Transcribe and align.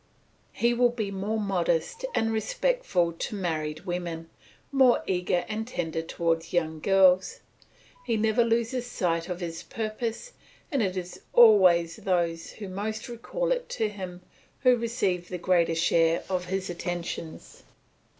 He 0.53 0.73
will 0.73 0.89
be 0.89 1.11
more 1.11 1.39
modest 1.39 2.05
and 2.15 2.33
respectful 2.33 3.11
to 3.13 3.35
married 3.35 3.81
women, 3.81 4.31
more 4.71 5.03
eager 5.05 5.45
and 5.47 5.67
tender 5.67 6.01
towards 6.01 6.53
young 6.53 6.79
girls. 6.79 7.41
He 8.03 8.17
never 8.17 8.43
loses 8.43 8.87
sight 8.87 9.29
of 9.29 9.41
his 9.41 9.61
purpose, 9.61 10.31
and 10.71 10.81
it 10.81 10.97
is 10.97 11.21
always 11.33 11.97
those 11.97 12.53
who 12.53 12.67
most 12.67 13.07
recall 13.09 13.51
it 13.51 13.69
to 13.77 13.89
him 13.89 14.21
who 14.61 14.75
receive 14.75 15.29
the 15.29 15.37
greater 15.37 15.75
share 15.75 16.23
of 16.27 16.45
his 16.45 16.67
attentions. 16.71 17.61